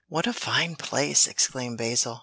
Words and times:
"What 0.09 0.25
a 0.25 0.33
fine 0.33 0.77
place!" 0.77 1.27
exclaimed 1.27 1.77
Basil. 1.77 2.19